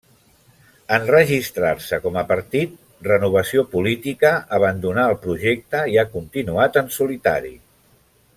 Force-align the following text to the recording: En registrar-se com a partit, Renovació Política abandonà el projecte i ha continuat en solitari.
En 0.95 1.03
registrar-se 1.09 1.99
com 2.05 2.17
a 2.21 2.23
partit, 2.31 2.73
Renovació 3.09 3.65
Política 3.75 4.33
abandonà 4.59 5.05
el 5.13 5.21
projecte 5.27 5.85
i 5.93 6.01
ha 6.05 6.09
continuat 6.17 6.81
en 6.83 6.91
solitari. 7.01 7.55